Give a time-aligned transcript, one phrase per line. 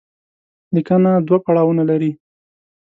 [0.73, 2.11] ليکنه دوه پړاوونه لري.